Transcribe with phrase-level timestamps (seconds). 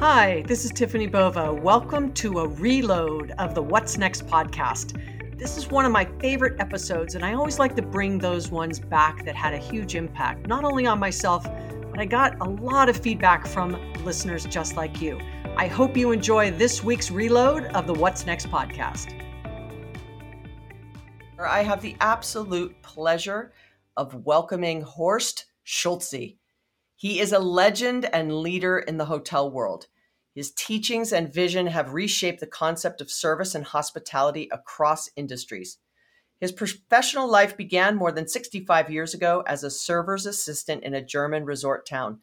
[0.00, 1.54] Hi, this is Tiffany Bova.
[1.54, 5.00] Welcome to a reload of the What's Next podcast.
[5.38, 8.78] This is one of my favorite episodes, and I always like to bring those ones
[8.78, 11.44] back that had a huge impact, not only on myself,
[11.90, 15.18] but I got a lot of feedback from listeners just like you.
[15.56, 19.18] I hope you enjoy this week's reload of the What's Next podcast.
[21.40, 23.54] I have the absolute pleasure
[23.96, 26.36] of welcoming Horst Schulze.
[26.98, 29.86] He is a legend and leader in the hotel world.
[30.34, 35.76] His teachings and vision have reshaped the concept of service and hospitality across industries.
[36.40, 41.04] His professional life began more than 65 years ago as a server's assistant in a
[41.04, 42.20] German resort town.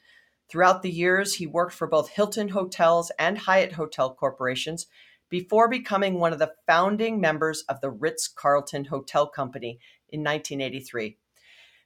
[0.49, 4.87] Throughout the years, he worked for both Hilton Hotels and Hyatt Hotel Corporations
[5.29, 9.79] before becoming one of the founding members of the Ritz Carlton Hotel Company
[10.09, 11.17] in 1983.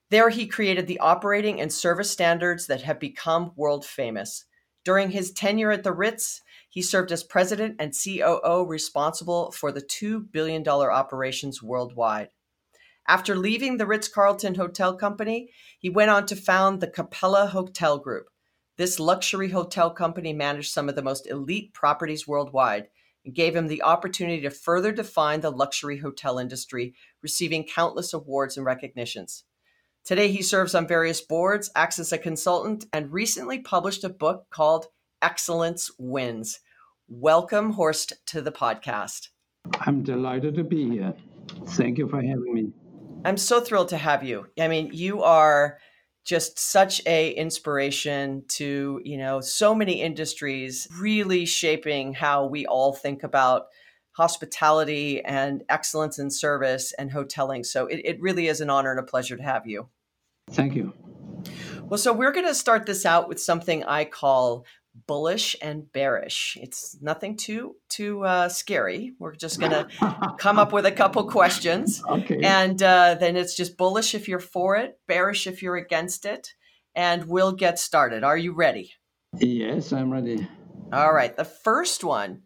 [0.09, 4.45] There, he created the operating and service standards that have become world famous.
[4.85, 9.81] During his tenure at the Ritz, he served as president and COO responsible for the
[9.81, 12.29] $2 billion operations worldwide.
[13.05, 17.97] After leaving the Ritz Carlton Hotel Company, he went on to found the Capella Hotel
[17.97, 18.27] Group.
[18.77, 22.87] This luxury hotel company managed some of the most elite properties worldwide
[23.25, 28.55] and gave him the opportunity to further define the luxury hotel industry, receiving countless awards
[28.55, 29.43] and recognitions.
[30.07, 34.45] Today, he serves on various boards, acts as a consultant, and recently published a book
[34.49, 34.85] called
[35.21, 36.61] Excellence Wins.
[37.09, 39.27] Welcome, Horst, to the podcast.
[39.81, 41.13] I'm delighted to be here.
[41.71, 42.71] Thank you for having me.
[43.25, 44.47] I'm so thrilled to have you.
[44.57, 45.77] I mean, you are
[46.23, 52.93] just such a inspiration to you know so many industries really shaping how we all
[52.93, 53.65] think about
[54.11, 58.99] hospitality and excellence in service and hoteling so it, it really is an honor and
[58.99, 59.87] a pleasure to have you
[60.51, 60.93] Thank you.
[61.83, 64.65] Well, so we're going to start this out with something I call
[65.05, 66.57] bullish and bearish.
[66.59, 69.13] It's nothing too too uh, scary.
[69.19, 72.41] We're just going to come up with a couple questions, okay.
[72.43, 76.53] and uh, then it's just bullish if you're for it, bearish if you're against it,
[76.95, 78.23] and we'll get started.
[78.23, 78.93] Are you ready?
[79.37, 80.47] Yes, I'm ready.
[80.91, 81.35] All right.
[81.35, 82.43] The first one.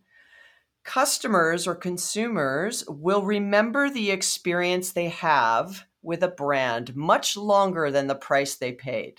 [0.84, 8.08] Customers or consumers will remember the experience they have with a brand much longer than
[8.08, 9.18] the price they paid.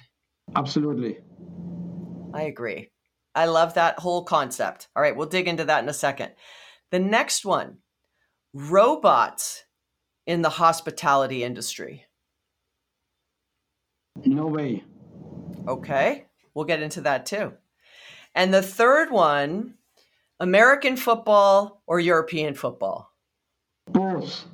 [0.56, 1.18] Absolutely.
[2.34, 2.90] I agree.
[3.34, 4.88] I love that whole concept.
[4.94, 6.32] All right, we'll dig into that in a second.
[6.90, 7.78] The next one
[8.52, 9.64] robots
[10.26, 12.04] in the hospitality industry.
[14.24, 14.84] No way.
[15.66, 17.52] Okay, we'll get into that too.
[18.34, 19.74] And the third one
[20.42, 23.12] American football or European football?
[23.90, 24.44] Both.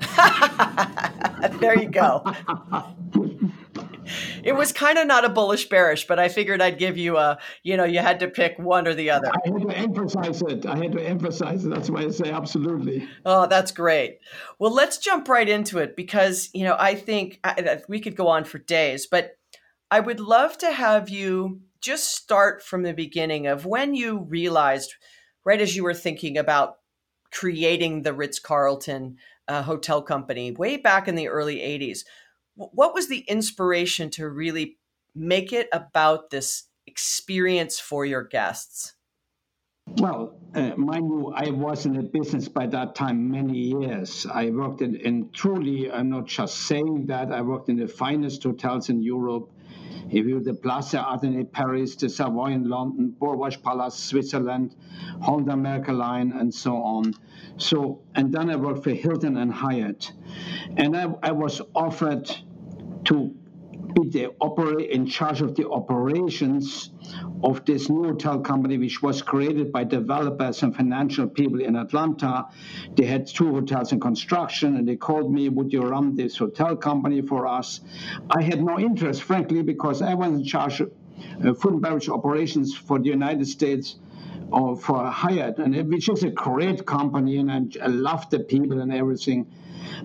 [1.60, 2.22] there you go.
[4.42, 7.38] it was kind of not a bullish bearish, but I figured I'd give you a,
[7.62, 9.30] you know, you had to pick one or the other.
[9.30, 10.66] I had to emphasize it.
[10.66, 11.70] I had to emphasize it.
[11.70, 13.08] That's why I say absolutely.
[13.24, 14.18] Oh, that's great.
[14.58, 18.28] Well, let's jump right into it because, you know, I think I, we could go
[18.28, 19.36] on for days, but
[19.90, 24.94] I would love to have you just start from the beginning of when you realized,
[25.44, 26.78] right as you were thinking about
[27.30, 29.16] creating the Ritz Carlton
[29.48, 32.00] uh, hotel company way back in the early 80s.
[32.54, 34.78] what was the inspiration to really
[35.14, 38.94] make it about this experience for your guests?
[39.96, 44.26] Well, uh, mind you, I was in the business by that time many years.
[44.32, 48.42] I worked in, in truly, I'm not just saying that, I worked in the finest
[48.42, 49.50] hotels in Europe.
[50.10, 54.74] If you the Plaza Athénée Paris, the Savoy in London, Rivage Palace, Switzerland,
[55.22, 57.14] Holland America Line, and so on.
[57.56, 60.12] So, and then I worked for Hilton and Hyatt.
[60.76, 62.30] And I, I was offered
[63.04, 63.34] to
[63.94, 66.90] the operate in charge of the operations
[67.42, 72.46] of this new hotel company, which was created by developers and financial people in Atlanta.
[72.96, 76.76] They had two hotels in construction, and they called me, "Would you run this hotel
[76.76, 77.80] company for us?"
[78.30, 80.90] I had no interest, frankly, because I was in charge of
[81.44, 83.96] uh, food and beverage operations for the United States
[84.50, 88.80] or for Hyatt, and which is a great company, and I, I love the people
[88.80, 89.46] and everything,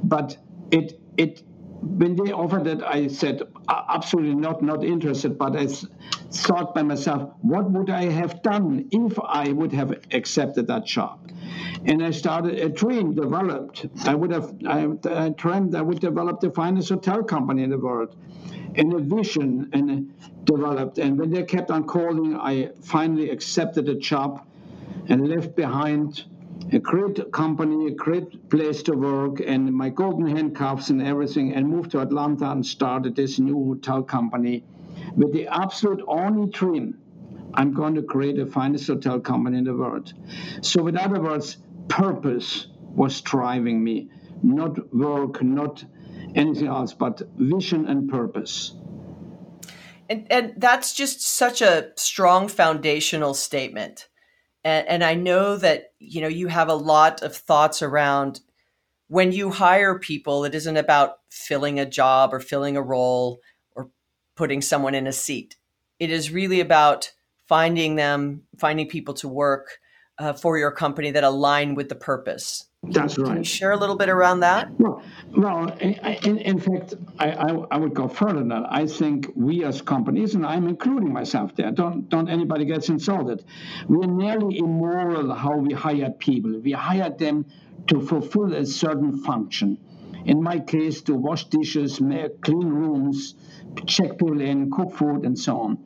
[0.04, 0.38] but
[0.72, 1.44] it it
[1.84, 5.38] when they offered it, I said absolutely not, not interested.
[5.38, 10.68] But I thought by myself, what would I have done if I would have accepted
[10.68, 11.20] that job?
[11.86, 13.86] And I started a dream developed.
[14.06, 17.78] I would have I, I dreamed I would develop the finest hotel company in the
[17.78, 18.16] world,
[18.76, 20.14] and a vision and
[20.46, 20.98] developed.
[20.98, 24.46] And when they kept on calling, I finally accepted the job
[25.08, 26.24] and left behind
[26.74, 31.68] a great company, a great place to work, and my golden handcuffs and everything, and
[31.68, 34.64] moved to Atlanta and started this new hotel company
[35.16, 36.98] with the absolute only dream
[37.54, 40.14] I'm going to create the finest hotel company in the world.
[40.62, 44.10] So, in other words, purpose was driving me,
[44.42, 45.84] not work, not
[46.34, 48.76] anything else, but vision and purpose.
[50.10, 54.08] And, and that's just such a strong foundational statement.
[54.64, 58.42] And, and I know that you know you have a lot of thoughts around
[59.08, 60.46] when you hire people.
[60.46, 63.40] It isn't about filling a job or filling a role
[63.76, 63.90] or
[64.36, 65.58] putting someone in a seat.
[66.00, 67.12] It is really about
[67.48, 69.80] finding them, finding people to work
[70.18, 72.66] uh, for your company that align with the purpose.
[72.84, 73.28] That's right.
[73.28, 74.70] Can you share a little bit around that?
[74.78, 75.02] Well,
[75.38, 78.64] well in, in fact, I, I, I, would go further than that.
[78.70, 83.46] I think we as companies, and I'm including myself there, don't, don't anybody gets insulted.
[83.88, 86.60] We're nearly immoral how we hire people.
[86.60, 87.46] We hire them
[87.88, 89.78] to fulfill a certain function.
[90.26, 93.36] In my case, to wash dishes, make clean rooms,
[93.88, 95.78] check people in, cook food, and so on.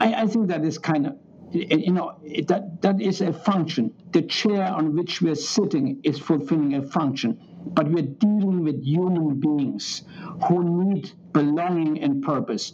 [0.00, 1.16] I, I think that is kind of
[1.52, 3.92] you know that that is a function.
[4.12, 7.40] The chair on which we're sitting is fulfilling a function.
[7.66, 10.02] But we're dealing with human beings
[10.46, 12.72] who need belonging and purpose.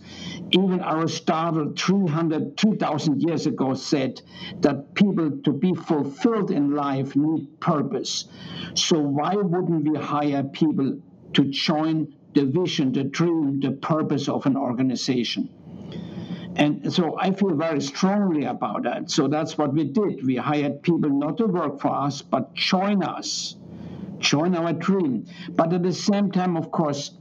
[0.52, 4.20] Even aristotle 300 2000 years ago said
[4.60, 8.26] that people to be fulfilled in life need purpose.
[8.74, 11.00] So why wouldn't we hire people
[11.34, 15.48] to join the vision the dream the purpose of an organization
[16.56, 19.10] and so I feel very strongly about that.
[19.10, 20.24] So that's what we did.
[20.24, 23.56] We hired people not to work for us, but join us,
[24.18, 25.26] join our dream.
[25.50, 27.12] But at the same time, of course,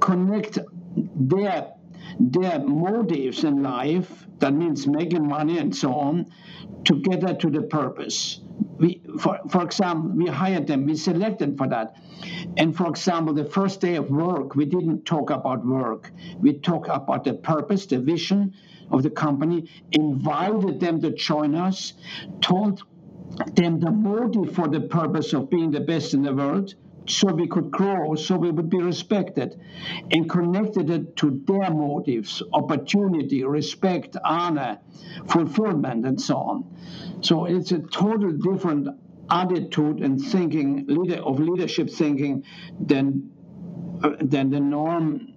[0.00, 0.58] connect
[0.94, 1.72] their
[2.18, 6.26] their motives in life, that means making money and so on,
[6.84, 8.40] together to the purpose.
[8.78, 11.96] We, for, for example, we hired them, we selected them for that.
[12.56, 16.12] And for example, the first day of work, we didn't talk about work.
[16.38, 18.54] We talked about the purpose, the vision
[18.90, 21.94] of the company, invited them to join us,
[22.40, 22.82] told
[23.54, 26.74] them the motive for the purpose of being the best in the world,
[27.08, 29.60] so we could grow, so we would be respected,
[30.10, 34.78] and connected it to their motives opportunity, respect, honor,
[35.28, 36.76] fulfillment, and so on.
[37.22, 38.88] So it's a total different
[39.30, 42.44] attitude and thinking leader of leadership thinking
[42.80, 43.30] than
[44.02, 45.34] uh, than the norm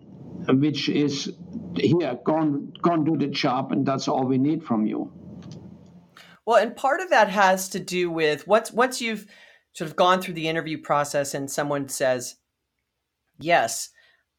[0.47, 1.33] which is
[1.75, 5.11] here go on, do the job and that's all we need from you
[6.45, 9.25] well and part of that has to do with what's once you've
[9.73, 12.35] sort of gone through the interview process and someone says,
[13.39, 13.89] "Yes,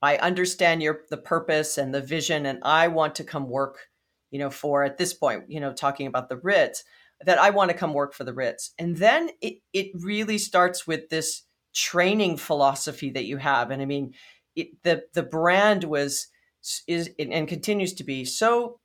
[0.03, 3.89] I understand your the purpose and the vision and I want to come work,
[4.31, 6.85] you know, for at this point, you know, talking about the Ritz,
[7.25, 10.87] that I want to come work for the Ritz." And then it it really starts
[10.87, 11.45] with this
[11.75, 13.71] training philosophy that you have.
[13.71, 14.15] And I mean,
[14.57, 16.29] it, the the brand was
[16.87, 18.79] is and continues to be so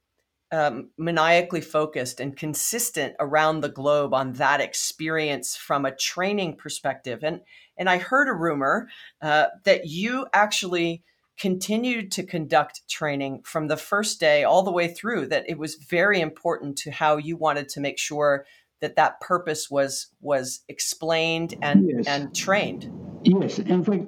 [0.51, 7.23] um, maniacally focused and consistent around the globe on that experience from a training perspective.
[7.23, 7.41] And
[7.77, 8.89] and I heard a rumor
[9.21, 11.03] uh, that you actually
[11.37, 15.27] continued to conduct training from the first day all the way through.
[15.27, 18.45] That it was very important to how you wanted to make sure
[18.79, 22.07] that that purpose was was explained and yes.
[22.07, 22.89] and trained.
[23.23, 24.05] Yes, in fact,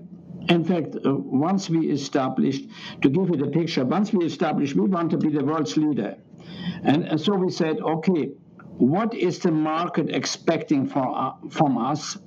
[0.50, 2.68] in fact, uh, once we established,
[3.02, 6.18] to give you the picture, once we established we want to be the world's leader
[6.84, 8.32] and, and so we said, okay,
[8.78, 12.18] what is the market expecting for, uh, from us?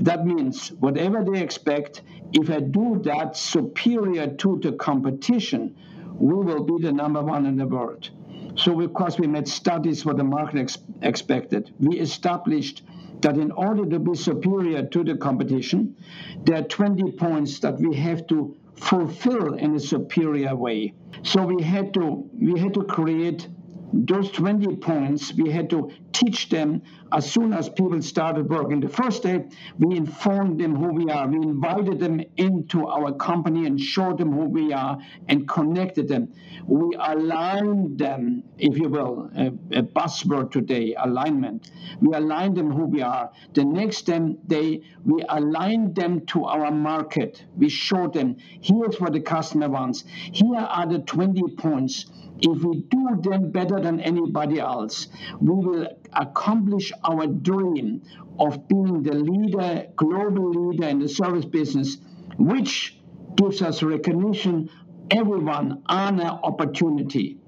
[0.00, 2.02] That means whatever they expect,
[2.32, 5.76] if I do that superior to the competition,
[6.14, 8.10] we will be the number one in the world.
[8.56, 11.72] So, of course, we made studies what the market ex- expected.
[11.78, 12.82] We established
[13.22, 15.96] that in order to be superior to the competition,
[16.44, 20.92] there are 20 points that we have to fulfill in a superior way.
[21.22, 23.48] So we had to we had to create
[23.92, 26.82] those 20 points we had to teach them
[27.12, 28.80] as soon as people started working.
[28.80, 29.44] The first day,
[29.78, 31.28] we informed them who we are.
[31.28, 36.32] We invited them into our company and showed them who we are and connected them.
[36.66, 39.46] We aligned them, if you will, a,
[39.78, 41.70] a buzzword today, alignment.
[42.00, 43.30] We aligned them who we are.
[43.52, 47.44] The next day, we aligned them to our market.
[47.56, 50.04] We showed them here's what the customer wants.
[50.06, 52.06] Here are the 20 points
[52.40, 55.08] if we do them better than anybody else,
[55.40, 58.02] we will accomplish our dream
[58.38, 61.98] of being the leader, global leader in the service business,
[62.38, 62.98] which
[63.36, 64.70] gives us recognition,
[65.10, 67.38] everyone, honor, opportunity.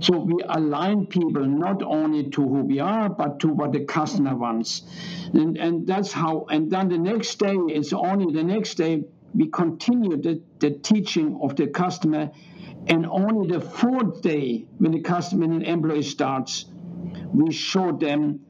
[0.00, 4.36] So we align people not only to who we are, but to what the customer
[4.36, 4.82] wants.
[5.34, 9.02] And, and that's how, and then the next day is only the next day
[9.34, 12.30] we continue the, the teaching of the customer
[12.86, 16.66] and only the fourth day, when the customer and employee starts,
[17.32, 18.40] we show them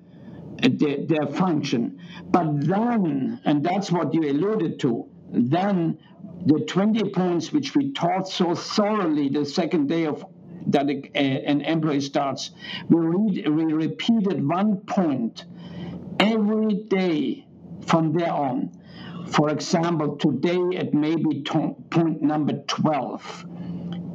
[0.62, 1.98] uh, their, their function.
[2.30, 5.98] But then, and that's what you alluded to, then
[6.46, 10.24] the 20 points which we taught so thoroughly the second day of
[10.68, 12.50] that a, uh, an employee starts,
[12.88, 15.44] we, read, we repeated one point
[16.20, 17.46] every day
[17.86, 18.70] from there on.
[19.28, 23.46] For example, today it may be to- point number 12.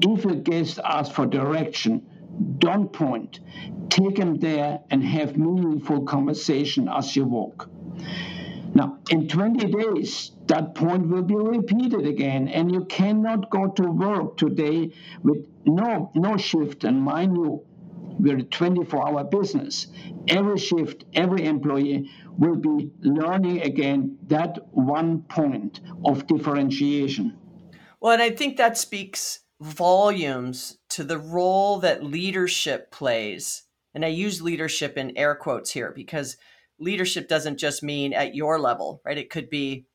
[0.02, 2.08] If a guest asks for direction,
[2.58, 3.40] don't point.
[3.90, 7.70] Take them there and have meaningful conversation as you walk.
[8.76, 13.84] Now, in 20 days, that point will be repeated again, and you cannot go to
[13.84, 16.84] work today with no no shift.
[16.84, 17.64] And mind you,
[18.20, 19.88] we're a 24-hour business.
[20.28, 27.38] Every shift, every employee will be learning again that one point of differentiation.
[28.00, 33.64] Well, and I think that speaks volumes to the role that leadership plays.
[33.94, 36.38] And I use leadership in air quotes here because
[36.80, 39.18] leadership doesn't just mean at your level, right?
[39.18, 39.86] It could be,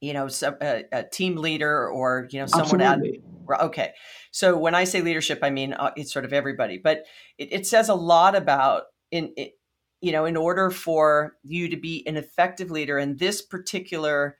[0.00, 3.22] you know, a, a team leader or, you know, someone Absolutely.
[3.50, 3.92] at, okay.
[4.30, 7.04] So when I say leadership, I mean, uh, it's sort of everybody, but
[7.38, 9.58] it, it says a lot about in, it,
[10.00, 14.38] you know, in order for you to be an effective leader in this particular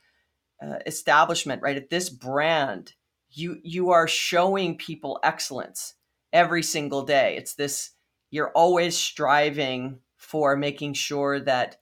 [0.61, 1.77] uh, establishment, right?
[1.77, 2.95] At this brand,
[3.33, 5.95] you you are showing people excellence
[6.33, 7.37] every single day.
[7.37, 7.91] It's this
[8.31, 11.77] you're always striving for making sure that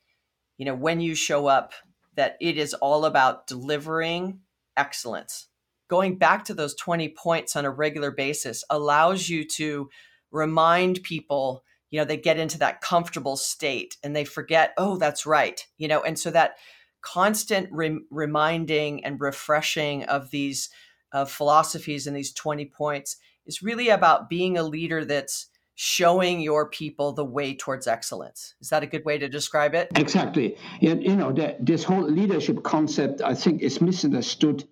[0.56, 1.72] you know when you show up
[2.16, 4.40] that it is all about delivering
[4.76, 5.46] excellence.
[5.88, 9.90] Going back to those 20 points on a regular basis allows you to
[10.30, 15.26] remind people you know they get into that comfortable state and they forget oh that's
[15.26, 16.02] right you know?
[16.02, 16.56] And so that
[17.02, 20.68] constant re- reminding and refreshing of these
[21.12, 26.68] of philosophies in these 20 points is really about being a leader that's showing your
[26.68, 28.54] people the way towards excellence.
[28.60, 29.88] Is that a good way to describe it?
[29.96, 30.58] Exactly.
[30.80, 34.64] You know, the, this whole leadership concept, I think, is misunderstood.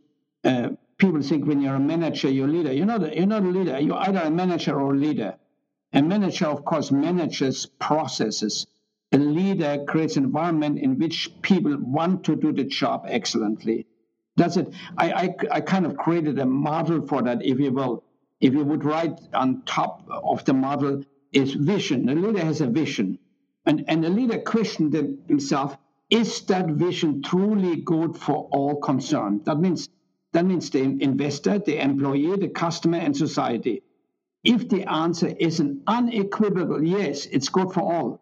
[0.45, 2.73] Uh, people think when you're a manager, you're a leader.
[2.75, 3.79] You're not, you're not a leader.
[3.79, 5.37] You're either a manager or a leader.
[5.95, 8.67] A manager, of course, manages processes.
[9.11, 13.87] A leader creates an environment in which people want to do the job excellently.
[14.39, 14.73] That's it.
[14.97, 18.05] I, I, I kind of created a model for that, if you will.
[18.41, 21.03] If you would write on top of the model
[21.33, 22.07] is vision.
[22.07, 23.19] The leader has a vision.
[23.67, 24.95] And, and the leader questioned
[25.27, 25.77] himself,
[26.09, 29.45] is that vision truly good for all concerned?
[29.45, 29.89] That means
[30.33, 33.83] that means the investor, the employee, the customer, and society.
[34.45, 38.21] If the answer is an unequivocal yes, it's good for all,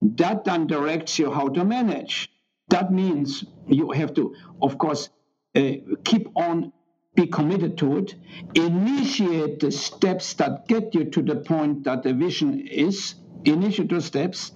[0.00, 2.30] that then directs you how to manage.
[2.68, 5.10] That means you have to, of course,
[5.54, 5.72] Uh,
[6.04, 6.72] keep on
[7.14, 8.14] be committed to it.
[8.54, 13.14] Initiate the steps that get you to the point that the vision is.
[13.44, 14.52] Initiate those steps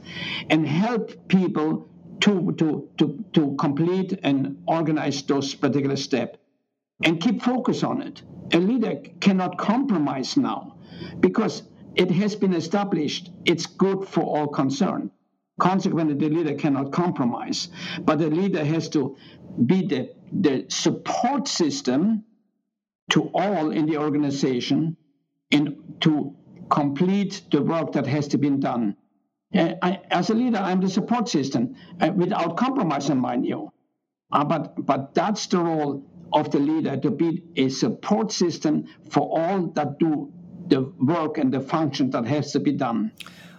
[0.50, 1.88] and help people
[2.20, 6.38] to to to, to complete and organize those particular steps
[7.02, 8.22] and keep focus on it.
[8.52, 10.76] A leader cannot compromise now
[11.18, 11.62] because
[11.94, 15.10] it has been established it's good for all concerned
[15.60, 17.68] consequently the leader cannot compromise
[18.02, 19.16] but the leader has to
[19.66, 20.10] be the
[20.40, 22.24] the support system
[23.10, 24.96] to all in the organization
[25.50, 26.34] and to
[26.70, 28.96] complete the work that has to be done.
[29.54, 33.72] I, as a leader, I'm the support system uh, without compromise, mind you.
[34.32, 39.38] Uh, but, but that's the role of the leader to be a support system for
[39.38, 40.32] all that do
[40.66, 43.12] the work and the function that has to be done.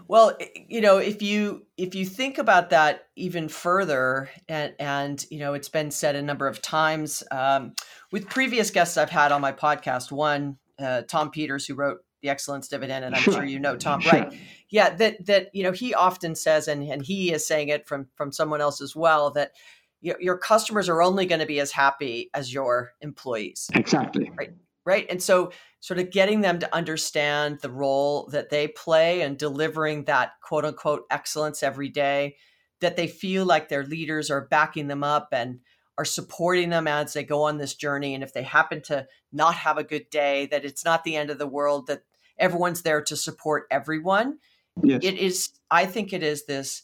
[0.07, 5.39] Well, you know, if you if you think about that even further, and and you
[5.39, 7.73] know, it's been said a number of times um,
[8.11, 10.11] with previous guests I've had on my podcast.
[10.11, 13.75] One, uh, Tom Peters, who wrote the Excellence Dividend, and I'm sure, sure you know
[13.75, 14.11] Tom, sure.
[14.11, 14.33] right?
[14.69, 18.07] Yeah, that that you know he often says, and and he is saying it from
[18.15, 19.53] from someone else as well that
[20.01, 23.69] your, your customers are only going to be as happy as your employees.
[23.73, 24.31] Exactly.
[24.37, 24.51] Right
[24.85, 29.37] right and so sort of getting them to understand the role that they play and
[29.37, 32.35] delivering that quote unquote excellence every day
[32.81, 35.59] that they feel like their leaders are backing them up and
[35.97, 39.55] are supporting them as they go on this journey and if they happen to not
[39.55, 42.01] have a good day that it's not the end of the world that
[42.37, 44.37] everyone's there to support everyone
[44.83, 44.99] yes.
[45.03, 46.83] it is i think it is this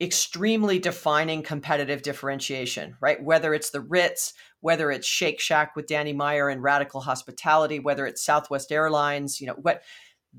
[0.00, 3.22] extremely defining competitive differentiation, right?
[3.22, 8.06] Whether it's the Ritz, whether it's Shake Shack with Danny Meyer and Radical Hospitality, whether
[8.06, 9.82] it's Southwest Airlines, you know, what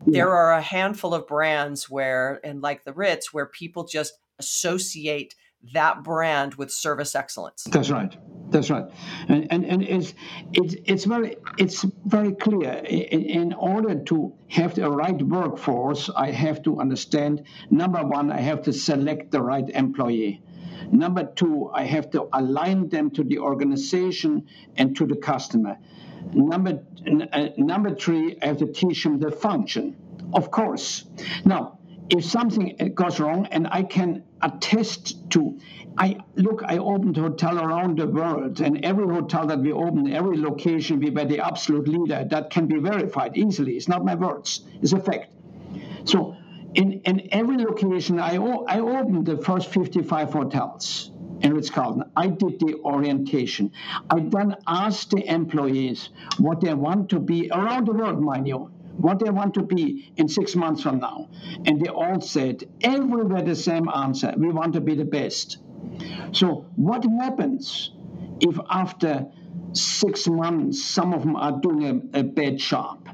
[0.05, 5.33] there are a handful of brands where, and like the Ritz, where people just associate
[5.73, 7.63] that brand with service excellence.
[7.69, 8.15] That's right.
[8.49, 8.85] That's right,
[9.27, 10.13] and and, and it's,
[10.53, 12.81] it's it's very it's very clear.
[12.85, 17.43] In, in, order to have the right workforce, I have to understand.
[17.69, 20.41] Number one, I have to select the right employee.
[20.91, 25.77] Number two, I have to align them to the organization and to the customer.
[26.33, 26.83] Number
[27.31, 29.95] uh, number three, I have to teach them the function.
[30.33, 31.05] Of course.
[31.45, 31.79] Now,
[32.09, 35.59] if something goes wrong, and I can attest to
[35.97, 40.37] I look, I opened hotel around the world, and every hotel that we opened, every
[40.37, 42.23] location, we were the absolute leader.
[42.29, 43.77] That can be verified easily.
[43.77, 45.31] It's not my words; it's a fact.
[46.05, 46.35] So,
[46.77, 52.03] in, in every location, I I opened the first 55 hotels in Ritz Carlton.
[52.15, 53.71] I did the orientation.
[54.11, 58.71] I then asked the employees what they want to be around the world, mind you
[58.97, 61.29] what they want to be in six months from now.
[61.65, 65.57] And they all said, everywhere the same answer we want to be the best.
[66.31, 67.91] So, what happens
[68.39, 69.27] if after
[69.73, 73.07] six months some of them are doing a, a bad job?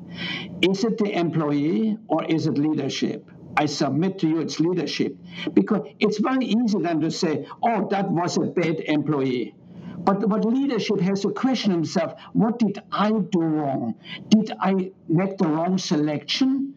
[0.61, 3.29] Is it the employee or is it leadership?
[3.55, 5.15] I submit to you it's leadership
[5.53, 9.55] because it's very easy then to say, oh, that was a bad employee.
[10.03, 13.95] But, but leadership has to question himself what did I do wrong?
[14.27, 16.75] Did I make the wrong selection?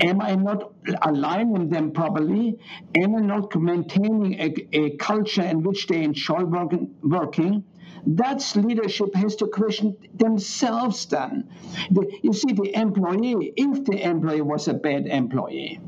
[0.00, 2.58] Am I not aligning them properly?
[2.94, 6.94] Am I not maintaining a, a culture in which they enjoy working?
[7.02, 7.64] working?
[8.06, 11.50] That's leadership has to question themselves then.
[11.90, 15.80] The, you see, the employee, if the employee was a bad employee,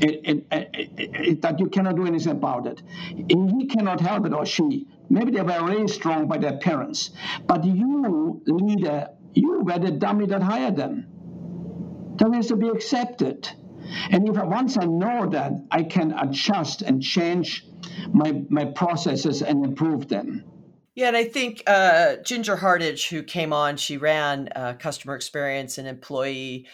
[0.00, 2.82] that you cannot do anything about it.
[3.28, 4.86] He cannot help it or she.
[5.08, 7.10] Maybe they were raised strong by their parents,
[7.46, 11.06] but you, leader, you were the dummy that hired them.
[12.16, 13.48] That has to be accepted.
[14.10, 17.64] And if I, once I know that, I can adjust and change
[18.12, 20.44] my my processes and improve them.
[20.94, 25.78] Yeah, and I think uh, Ginger Hardage, who came on, she ran uh, customer experience
[25.78, 26.66] and employee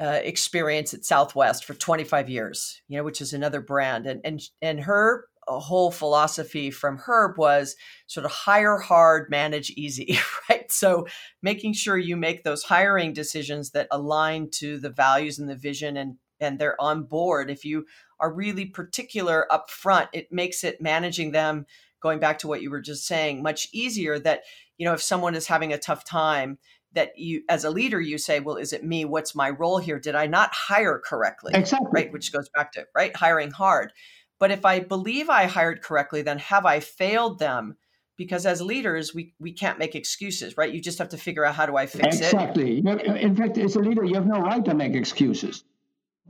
[0.00, 4.06] uh, experience at Southwest for 25 years, you know, which is another brand.
[4.06, 7.76] And and and her whole philosophy from Herb was
[8.06, 10.18] sort of hire hard, manage easy,
[10.50, 10.70] right?
[10.72, 11.06] So
[11.42, 15.96] making sure you make those hiring decisions that align to the values and the vision
[15.96, 17.50] and and they're on board.
[17.50, 17.86] If you
[18.18, 21.66] are really particular up front, it makes it managing them
[22.02, 24.42] going back to what you were just saying much easier that
[24.76, 26.58] you know if someone is having a tough time
[26.94, 29.04] that you as a leader you say well is it me?
[29.04, 29.98] What's my role here?
[29.98, 31.52] Did i not hire correctly?
[31.54, 31.88] Exactly.
[31.92, 33.92] Right which goes back to right hiring hard.
[34.38, 37.76] But if i believe i hired correctly then have i failed them?
[38.16, 40.72] Because as leaders we we can't make excuses right?
[40.72, 42.78] You just have to figure out how do i fix exactly.
[42.78, 45.64] it exactly in fact as a leader you have no right to make excuses.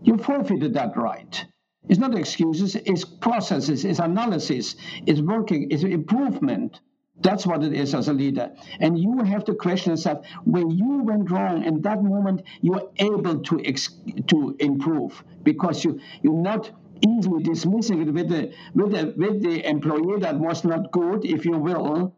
[0.03, 1.47] You forfeited that right.
[1.89, 6.81] It's not excuses it's processes it's analysis it's working it's improvement
[7.21, 8.53] that's what it is as a leader.
[8.81, 13.39] And you have to question yourself when you went wrong in that moment, you're able
[13.41, 13.97] to ex-
[14.29, 16.71] to improve because you, you're not
[17.07, 21.45] easily dismissing it with the, with, the, with the employee that was not good, if
[21.45, 22.15] you will,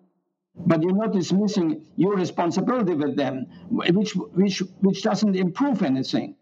[0.55, 6.37] but you're not dismissing your responsibility with them, which, which, which doesn't improve anything.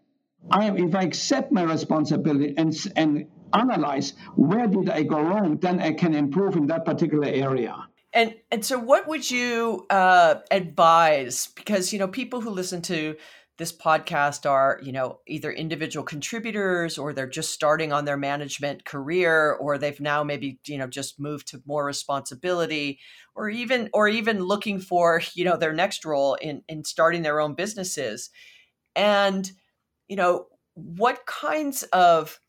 [0.49, 5.79] I, if I accept my responsibility and, and analyze where did I go wrong, then
[5.79, 7.75] I can improve in that particular area.
[8.15, 11.49] And and so, what would you uh, advise?
[11.55, 13.17] Because you know, people who listen to
[13.57, 18.85] this podcast are you know either individual contributors or they're just starting on their management
[18.85, 22.99] career or they've now maybe you know just moved to more responsibility
[23.35, 27.39] or even or even looking for you know their next role in in starting their
[27.39, 28.29] own businesses
[28.95, 29.51] and
[30.07, 32.39] you know what kinds of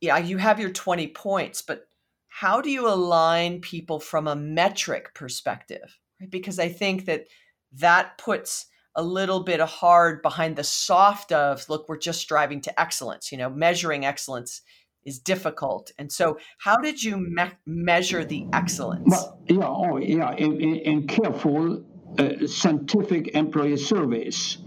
[0.00, 1.86] yeah you have your 20 points but
[2.36, 5.98] how do you align people from a metric perspective?
[6.20, 6.28] Right?
[6.28, 7.26] Because I think that
[7.74, 8.66] that puts
[8.96, 13.30] a little bit of hard behind the soft of look, we're just striving to excellence.
[13.30, 14.62] You know, measuring excellence
[15.04, 15.92] is difficult.
[15.96, 19.10] And so, how did you me- measure the excellence?
[19.10, 21.84] Well, yeah, oh, yeah, in, in, in careful
[22.18, 24.58] uh, scientific employee surveys.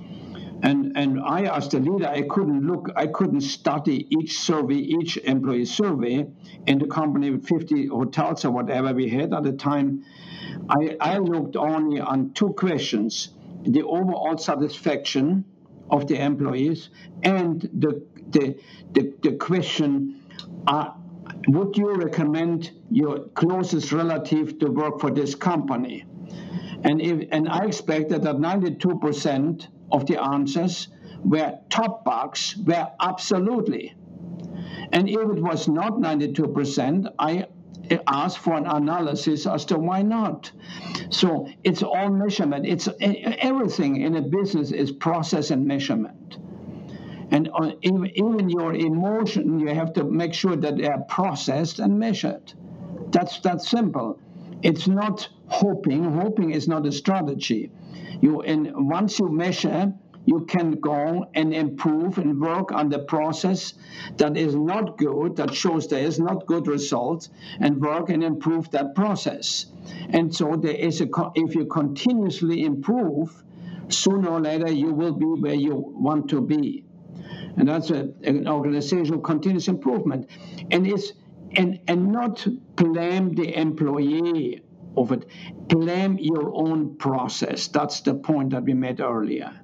[0.63, 5.17] And and I asked the leader, I couldn't look, I couldn't study each survey, each
[5.17, 6.25] employee survey
[6.65, 10.03] in the company with 50 hotels or whatever we had at the time.
[10.69, 13.29] I, I looked only on two questions
[13.63, 15.45] the overall satisfaction
[15.89, 16.89] of the employees
[17.23, 18.59] and the the
[18.93, 20.21] the, the question
[20.67, 20.91] uh,
[21.47, 26.05] would you recommend your closest relative to work for this company?
[26.83, 30.87] And if and I expected that 92 percent of the answers
[31.23, 33.95] were top box, were absolutely.
[34.91, 37.47] And if it was not 92%, I
[38.05, 40.51] ask for an analysis as to why not.
[41.09, 42.65] So it's all measurement.
[42.65, 46.37] It's everything in a business is process and measurement.
[47.31, 47.49] And
[47.81, 52.53] even your emotion, you have to make sure that they are processed and measured.
[53.11, 54.19] That's that simple.
[54.63, 56.03] It's not hoping.
[56.03, 57.71] Hoping is not a strategy.
[58.21, 59.93] You and once you measure,
[60.25, 63.73] you can go and improve and work on the process
[64.17, 67.29] that is not good, that shows there is not good results,
[67.61, 69.67] and work and improve that process.
[70.09, 73.43] And so there is a if you continuously improve,
[73.87, 76.83] sooner or later you will be where you want to be.
[77.55, 80.29] And that's a, an organizational continuous improvement.
[80.71, 81.13] And it's
[81.57, 84.61] and and not blame the employee
[84.95, 85.25] of it.
[85.67, 87.67] Blame your own process.
[87.67, 89.59] That's the point that we made earlier.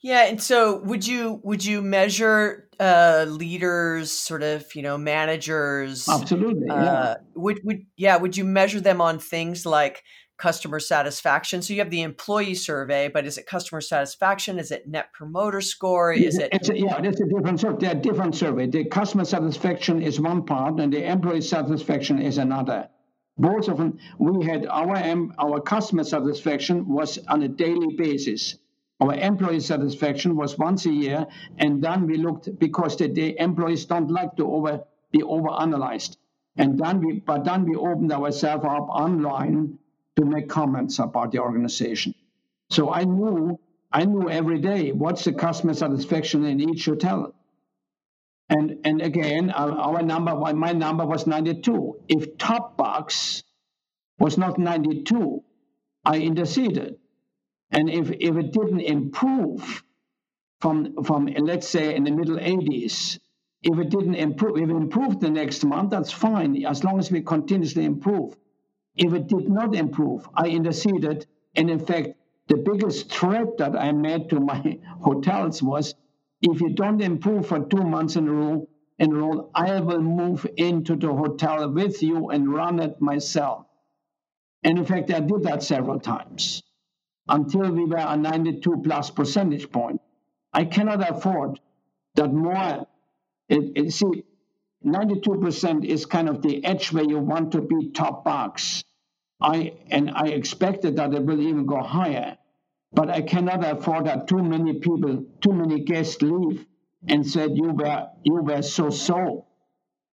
[0.00, 6.06] Yeah, and so would you would you measure uh, leaders, sort of you know managers?
[6.08, 6.68] Absolutely.
[6.68, 7.14] Uh, yeah.
[7.34, 8.18] Would would yeah?
[8.18, 10.02] Would you measure them on things like
[10.44, 11.62] customer satisfaction?
[11.62, 14.58] So you have the employee survey, but is it customer satisfaction?
[14.58, 16.12] Is it net promoter score?
[16.12, 16.48] Is it?
[16.52, 17.78] It's a, yeah, it's a different survey.
[17.80, 18.66] They're different survey.
[18.66, 22.88] The customer satisfaction is one part, and the employee satisfaction is another.
[23.38, 24.96] Both of them, we had our
[25.38, 28.56] our customer satisfaction was on a daily basis
[29.00, 31.26] our employee satisfaction was once a year,
[31.58, 36.16] and then we looked because the, the employees don't like to over be over analyzed.
[36.56, 39.78] And then we, but then we opened ourselves up online
[40.16, 42.14] to make comments about the organization.
[42.70, 43.58] So I knew,
[43.92, 47.34] I knew every day what's the customer satisfaction in each hotel.
[48.48, 52.00] And and again, our, number, my number was 92.
[52.08, 53.42] If top box
[54.18, 55.42] was not 92,
[56.04, 56.96] I interceded.
[57.70, 59.82] And if, if it didn't improve
[60.60, 63.18] from, from, let's say, in the middle 80s,
[63.62, 67.10] if it didn't improve, if it improved the next month, that's fine, as long as
[67.10, 68.36] we continuously improve.
[68.96, 71.26] If it did not improve, I interceded.
[71.56, 72.10] And in fact,
[72.48, 75.94] the biggest threat that I made to my hotels was
[76.42, 80.02] if you don't improve for two months in a row, in a row, I will
[80.02, 83.66] move into the hotel with you and run it myself.
[84.62, 86.62] And in fact, I did that several times
[87.28, 90.00] until we were a 92 plus percentage point.
[90.52, 91.60] I cannot afford
[92.14, 92.86] that more.
[93.48, 94.24] It, it, see,
[94.84, 98.84] 92% is kind of the edge where you want to be top box.
[99.40, 102.38] I and I expected that it will even go higher,
[102.92, 106.64] but I cannot afford that too many people, too many guests leave
[107.08, 109.46] and said you were you were so so.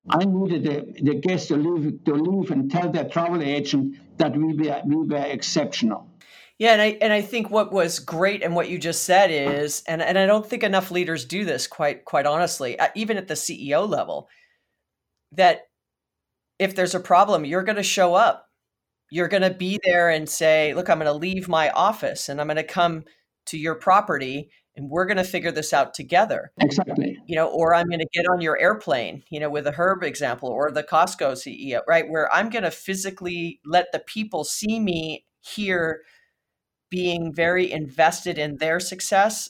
[0.10, 4.36] I needed the, the guests to leave to leave and tell their travel agent that
[4.36, 6.08] we were we were exceptional.
[6.58, 9.84] Yeah, and I and I think what was great and what you just said is,
[9.88, 13.28] and and I don't think enough leaders do this quite quite honestly, uh, even at
[13.28, 14.30] the CEO level,
[15.34, 15.62] that
[16.60, 18.48] if there's a problem, you're going to show up.
[19.10, 22.40] You're going to be there and say, "Look, I'm going to leave my office and
[22.40, 23.04] I'm going to come
[23.48, 27.18] to your property and we're going to figure this out together." Exactly.
[27.28, 30.04] You know, or I'm going to get on your airplane, you know, with the Herb
[30.04, 32.10] example or the Costco CEO, right?
[32.10, 36.04] Where I'm going to physically let the people see me here
[36.90, 39.50] being very invested in their success,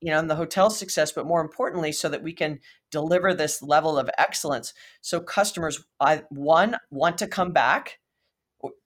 [0.00, 2.58] you know, in the hotel success, but more importantly, so that we can
[2.90, 4.74] deliver this level of excellence.
[5.00, 7.98] So customers, I, one, want to come back.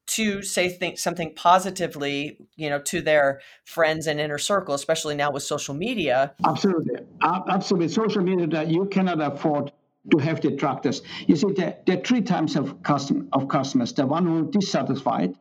[0.08, 5.30] To say think something positively, you know, to their friends and inner circle, especially now
[5.30, 6.34] with social media.
[6.44, 7.88] Absolutely, absolutely.
[7.88, 9.72] Social media that you cannot afford
[10.12, 11.00] to have detractors.
[11.26, 14.50] You see, there, there are three types of custom of customers: the one who is
[14.50, 15.34] dissatisfied,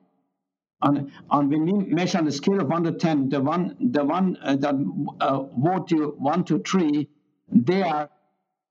[0.81, 4.05] and, on when we measure on a scale of one to ten, the one the
[4.05, 4.75] one uh, that
[5.19, 7.09] uh, vote you one to three,
[7.51, 8.09] they are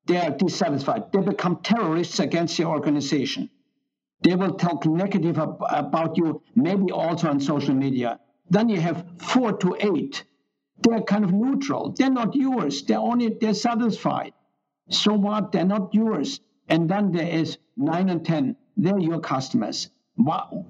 [0.06, 1.12] they are dissatisfied.
[1.12, 3.50] They become terrorists against your organization.
[4.22, 8.20] They will talk negative ab- about you, maybe also on social media.
[8.50, 10.24] Then you have four to eight.
[10.82, 11.94] They're kind of neutral.
[11.96, 12.82] They're not yours.
[12.82, 14.32] They're only they're satisfied.
[14.90, 15.52] So what?
[15.52, 16.40] They're not yours.
[16.68, 18.56] And then there is nine and ten.
[18.76, 19.88] They're your customers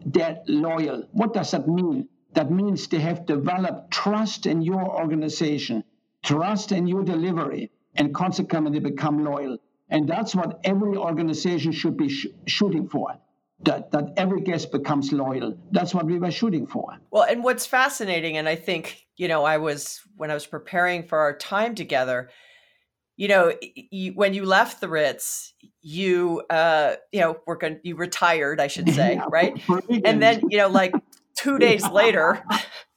[0.06, 1.08] they're loyal.
[1.12, 2.08] What does that mean?
[2.34, 5.84] That means they have developed trust in your organization,
[6.22, 9.58] trust in your delivery, and consequently they become loyal.
[9.88, 13.18] And that's what every organization should be sh- shooting for.
[13.64, 15.56] That, that every guest becomes loyal.
[15.70, 16.98] That's what we were shooting for.
[17.12, 21.04] Well, and what's fascinating, and I think, you know, I was, when I was preparing
[21.04, 22.30] for our time together,
[23.16, 27.94] you know, you, when you left the Ritz, you, uh, you know, were going, you
[27.94, 29.62] retired, I should say, yeah, right?
[30.04, 30.92] And then, you know, like
[31.36, 32.42] two days later,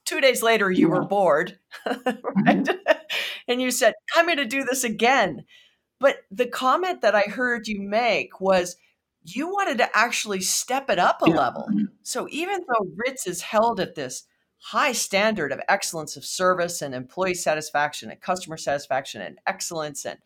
[0.04, 0.94] two days later, you yeah.
[0.94, 1.58] were bored,
[2.44, 2.68] right?
[3.48, 5.44] And you said, "I'm going to do this again."
[5.98, 8.76] But the comment that I heard you make was,
[9.24, 11.36] you wanted to actually step it up a yeah.
[11.36, 11.68] level.
[12.02, 14.24] So even though Ritz is held at this
[14.58, 20.18] high standard of excellence of service and employee satisfaction and customer satisfaction and excellence and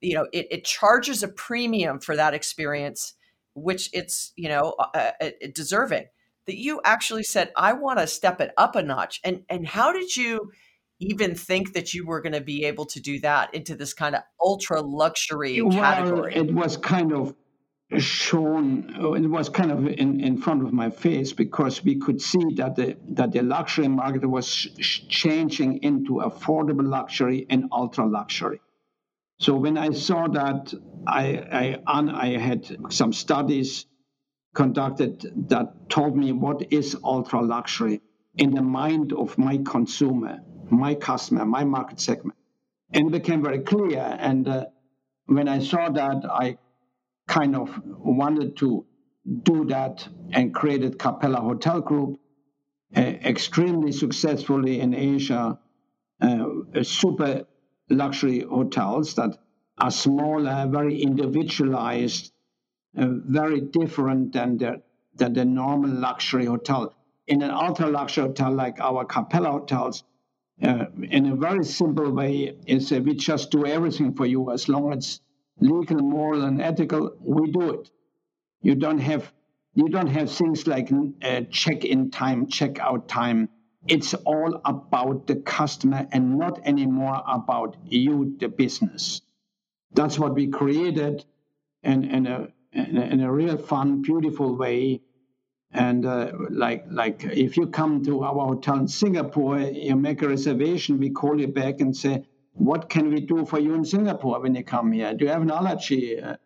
[0.00, 3.14] you know it, it charges a premium for that experience
[3.54, 6.04] which it's you know uh, uh, deserving
[6.46, 9.92] that you actually said i want to step it up a notch and and how
[9.92, 10.50] did you
[11.00, 14.14] even think that you were going to be able to do that into this kind
[14.14, 16.34] of ultra luxury well, category?
[16.34, 17.34] it was kind of
[17.98, 22.20] shown uh, it was kind of in, in front of my face because we could
[22.20, 28.06] see that the that the luxury market was sh- changing into affordable luxury and ultra
[28.06, 28.60] luxury.
[29.40, 30.72] So when i saw that
[31.06, 33.86] i i i had some studies
[34.54, 38.00] conducted that told me what is ultra luxury
[38.36, 40.38] in the mind of my consumer
[40.70, 42.38] my customer my market segment
[42.92, 44.66] and it became very clear and uh,
[45.26, 46.56] when i saw that i
[47.28, 48.84] kind of wanted to
[49.42, 52.18] do that and created Capella Hotel Group
[52.96, 55.58] uh, extremely successfully in Asia,
[56.20, 56.46] uh,
[56.82, 57.44] super
[57.88, 59.38] luxury hotels that
[59.78, 62.32] are smaller, very individualized,
[62.98, 64.82] uh, very different than the,
[65.14, 66.94] than the normal luxury hotel.
[67.26, 70.02] In an ultra luxury hotel like our Capella hotels,
[70.62, 74.92] uh, in a very simple way, is we just do everything for you as long
[74.92, 75.20] as it's
[75.60, 77.90] legal, moral, and ethical, we do it.
[78.62, 79.32] You don't have
[79.74, 80.90] you don't have things like
[81.22, 83.48] uh, check-in time, check-out time.
[83.86, 89.22] It's all about the customer and not anymore about you, the business.
[89.92, 91.24] That's what we created
[91.84, 92.26] in, in,
[92.72, 95.02] in, a, in a real fun, beautiful way.
[95.72, 100.28] And uh, like like if you come to our hotel in Singapore, you make a
[100.28, 104.40] reservation, we call you back and say, what can we do for you in Singapore
[104.40, 105.14] when you come here?
[105.14, 106.36] Do you have an allergy uh,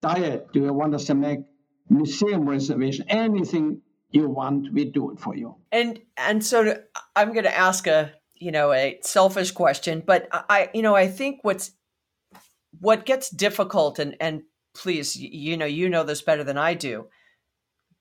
[0.00, 0.52] diet?
[0.52, 1.40] Do you want us to make
[1.90, 3.04] museum reservation?
[3.08, 5.56] Anything you want, we do it for you.
[5.70, 6.78] And and so
[7.14, 11.08] I'm going to ask a you know a selfish question, but I you know I
[11.08, 11.72] think what's
[12.80, 14.42] what gets difficult and and
[14.74, 17.08] please you know you know this better than I do,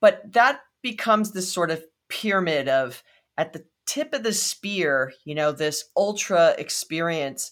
[0.01, 3.01] but that becomes this sort of pyramid of
[3.37, 7.51] at the tip of the spear, you know, this ultra experience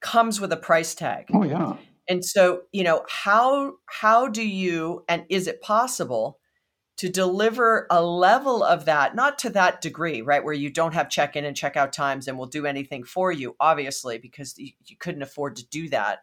[0.00, 1.26] comes with a price tag.
[1.32, 1.76] Oh yeah.
[2.08, 6.38] And so, you know, how how do you and is it possible
[6.96, 11.08] to deliver a level of that, not to that degree, right, where you don't have
[11.10, 15.22] check-in and check-out times and will do anything for you, obviously, because you, you couldn't
[15.22, 16.20] afford to do that.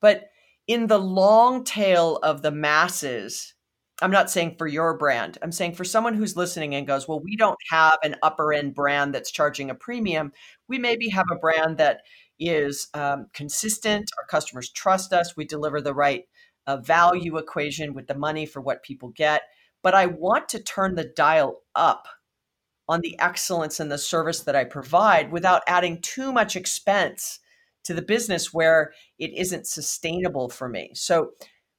[0.00, 0.30] But
[0.66, 3.52] in the long tail of the masses,
[4.00, 5.38] I'm not saying for your brand.
[5.42, 8.74] I'm saying for someone who's listening and goes, well, we don't have an upper end
[8.74, 10.32] brand that's charging a premium.
[10.68, 12.02] We maybe have a brand that
[12.38, 14.08] is um, consistent.
[14.18, 15.36] Our customers trust us.
[15.36, 16.24] We deliver the right
[16.68, 19.42] uh, value equation with the money for what people get.
[19.82, 22.06] But I want to turn the dial up
[22.88, 27.40] on the excellence and the service that I provide without adding too much expense
[27.84, 30.90] to the business where it isn't sustainable for me.
[30.94, 31.30] So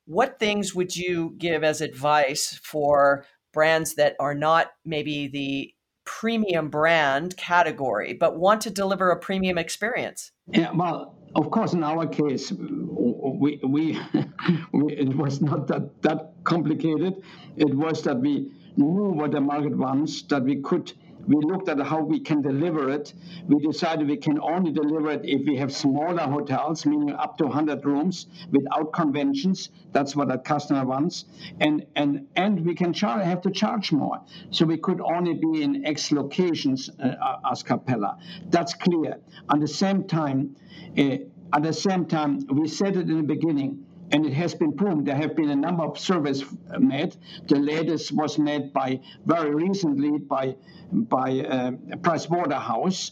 [0.10, 5.72] what things would you give as advice for brands that are not maybe the
[6.04, 10.32] premium brand category but want to deliver a premium experience?
[10.52, 14.00] Yeah well of course in our case we, we,
[14.74, 17.22] we it was not that that complicated.
[17.56, 20.91] It was that we knew what the market wants that we could
[21.30, 23.13] we looked at how we can deliver it.
[23.48, 27.46] We decided we can only deliver it if we have smaller hotels, meaning up to
[27.46, 29.70] 100 rooms without conventions.
[29.92, 31.26] That's what a customer wants.
[31.60, 34.20] And and and we can charge, have to charge more.
[34.50, 38.18] So we could only be in X locations uh, as Capella.
[38.50, 39.20] That's clear.
[39.54, 40.56] At the same time,
[40.98, 41.18] uh,
[41.54, 45.04] at the same time, we said it in the beginning and it has been proven.
[45.04, 46.43] There have been a number of surveys
[46.78, 47.15] made.
[47.48, 50.56] The latest was made by very recently by
[50.91, 53.12] by uh, Price Waterhouse.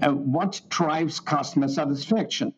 [0.00, 2.54] Uh, what drives customer satisfaction?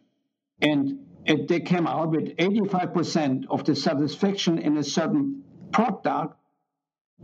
[0.61, 6.35] And it, they came out with 85% of the satisfaction in a certain product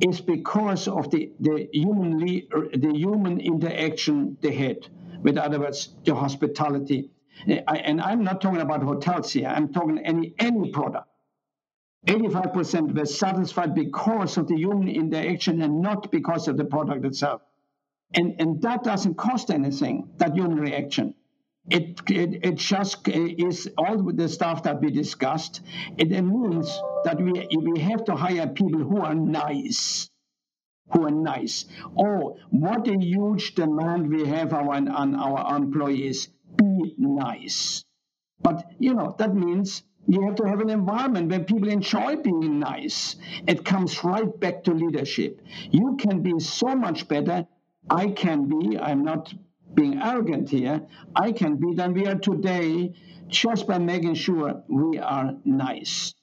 [0.00, 4.87] is because of the the human the human interaction they had.
[5.22, 7.11] With other words, the hospitality
[7.49, 9.49] Eh, and I'm not talking about hotels here.
[9.49, 11.09] I'm talking any any product.
[12.07, 17.40] 85% were satisfied because of the human interaction and not because of the product itself.
[18.12, 21.14] And, and that doesn't cost anything, that human reaction.
[21.70, 25.62] It, it, it just eh, is all the stuff that we discussed.
[25.97, 30.11] It means that we, we have to hire people who are nice.
[30.92, 31.64] Who are nice.
[31.97, 36.29] Oh, what a huge demand we have on, on our employees
[36.98, 37.85] nice.
[38.40, 42.59] But, you know, that means You have to have an environment where people enjoy being
[42.59, 43.16] nice.
[43.46, 45.40] It comes right back to leadership.
[45.70, 47.46] You can be so much better.
[47.88, 49.33] I can be, I'm not
[49.74, 52.94] being arrogant here, I can be than we are today
[53.28, 56.14] just by making sure we are nice.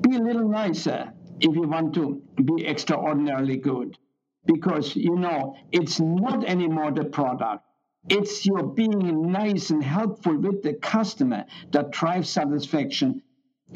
[0.00, 3.96] Be a little nicer if you want to be extraordinarily good.
[4.44, 7.64] Because, you know, it's not anymore the product.
[8.08, 13.22] It's your being nice and helpful with the customer that drives satisfaction.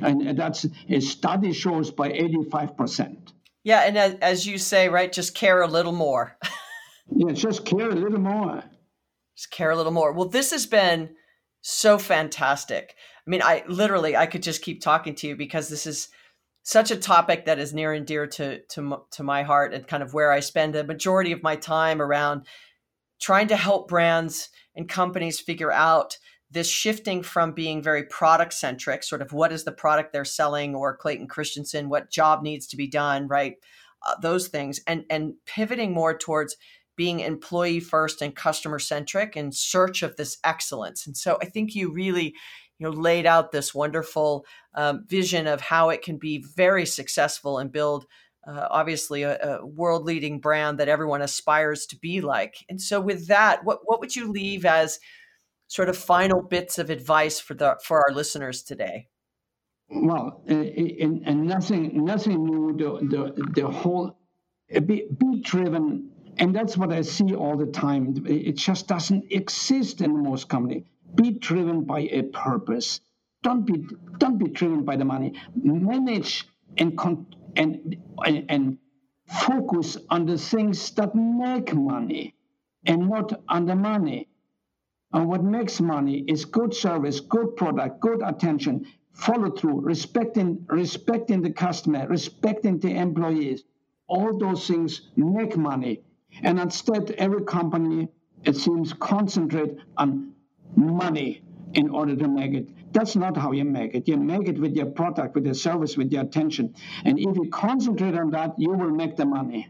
[0.01, 3.33] And that's a study shows by 85%.
[3.63, 3.81] Yeah.
[3.83, 6.37] And as you say, right, just care a little more.
[7.11, 8.63] yeah, just care a little more.
[9.37, 10.13] Just care a little more.
[10.13, 11.11] Well, this has been
[11.61, 12.95] so fantastic.
[13.27, 16.09] I mean, I literally I could just keep talking to you because this is
[16.63, 20.03] such a topic that is near and dear to to to my heart and kind
[20.03, 22.47] of where I spend a majority of my time around
[23.21, 26.19] trying to help brands and companies figure out
[26.51, 30.75] this shifting from being very product centric, sort of what is the product they're selling,
[30.75, 33.55] or Clayton Christensen, what job needs to be done, right?
[34.07, 36.57] Uh, those things, and and pivoting more towards
[36.97, 41.07] being employee first and customer centric in search of this excellence.
[41.07, 42.35] And so I think you really
[42.79, 47.59] you know laid out this wonderful um, vision of how it can be very successful
[47.59, 48.07] and build
[48.47, 52.65] uh, obviously a, a, world leading brand that everyone aspires to be like.
[52.69, 54.99] And so with that what what would you leave as
[55.69, 59.09] sort of final bits of advice for the for our listeners today?
[59.89, 62.77] Well and, nothing nothing new.
[62.77, 64.19] The the, the whole
[64.69, 68.25] be, be driven and that's what i see all the time.
[68.27, 70.85] It just doesn't exist in most company.
[71.15, 73.01] Be driven by a purpose.
[73.43, 73.87] Don't be
[74.19, 75.35] don't be driven by the money.
[75.55, 76.97] Manage and
[77.57, 78.79] and and
[79.27, 82.35] focus on the things that make money
[82.85, 84.29] and not on the money.
[85.13, 91.43] And what makes money is good service, good product, good attention, follow through, respecting respecting
[91.43, 93.65] the customer, respecting the employees.
[94.09, 96.03] All those things make money.
[96.43, 98.09] And instead, every company,
[98.45, 100.33] it seems, concentrate on
[100.77, 101.43] money
[101.75, 102.69] in order to make it.
[102.97, 104.09] That's not how you make it.
[104.09, 106.75] You make it with your product, with your service, with your attention.
[107.05, 109.69] And if you concentrate on that, you will make the money.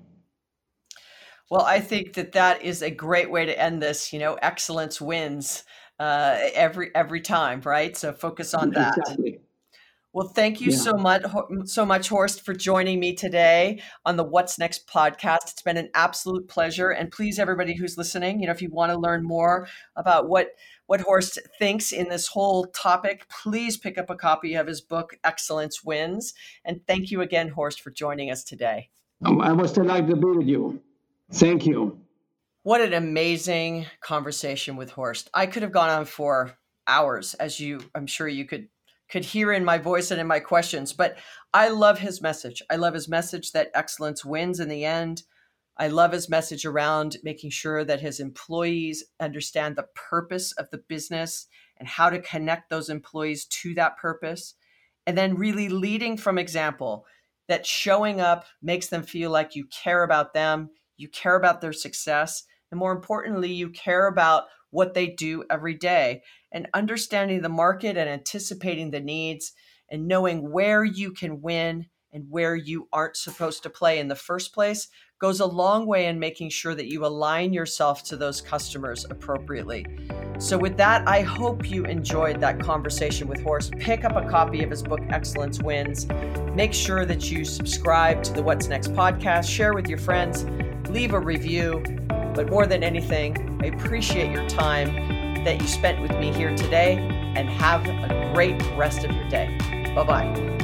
[1.50, 4.12] Well, I think that that is a great way to end this.
[4.12, 5.64] You know, excellence wins
[5.98, 7.96] uh, every every time, right?
[7.96, 8.96] So focus on that.
[8.96, 9.40] Exactly.
[10.12, 10.78] Well, thank you yeah.
[10.78, 11.24] so much,
[11.64, 15.50] so much, Horst, for joining me today on the What's Next podcast.
[15.50, 16.88] It's been an absolute pleasure.
[16.88, 20.52] And please, everybody who's listening, you know, if you want to learn more about what
[20.86, 25.18] what Horst thinks in this whole topic, please pick up a copy of his book,
[25.24, 26.34] Excellence Wins.
[26.64, 28.90] And thank you again, Horst, for joining us today.
[29.24, 30.80] Oh, I was delighted to be with you.
[31.32, 31.98] Thank you.
[32.62, 35.30] What an amazing conversation with Horst.
[35.34, 38.68] I could have gone on for hours, as you, I'm sure you could
[39.08, 40.92] could hear in my voice and in my questions.
[40.92, 41.16] But
[41.54, 42.60] I love his message.
[42.70, 45.22] I love his message that excellence wins in the end.
[45.78, 50.78] I love his message around making sure that his employees understand the purpose of the
[50.78, 54.54] business and how to connect those employees to that purpose.
[55.06, 57.04] And then really leading from example
[57.48, 61.72] that showing up makes them feel like you care about them, you care about their
[61.72, 67.48] success, and more importantly, you care about what they do every day and understanding the
[67.48, 69.52] market and anticipating the needs
[69.90, 74.14] and knowing where you can win and where you aren't supposed to play in the
[74.14, 74.88] first place
[75.18, 79.86] goes a long way in making sure that you align yourself to those customers appropriately.
[80.38, 83.72] So, with that, I hope you enjoyed that conversation with Horst.
[83.78, 86.06] Pick up a copy of his book, Excellence Wins.
[86.54, 90.44] Make sure that you subscribe to the What's Next podcast, share with your friends,
[90.90, 91.82] leave a review.
[92.34, 96.96] But more than anything, I appreciate your time that you spent with me here today
[97.36, 99.56] and have a great rest of your day.
[99.94, 100.55] Bye bye.